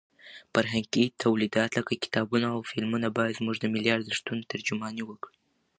فرهنګي 0.53 1.05
تولیدات 1.23 1.71
لکه 1.77 1.93
کتابونه 2.03 2.47
او 2.55 2.59
فلمونه 2.69 3.07
باید 3.17 3.37
زموږ 3.39 3.55
د 3.59 3.65
ملي 3.73 3.89
ارزښتونو 3.97 4.47
ترجماني 4.51 5.03
وکړي. 5.05 5.35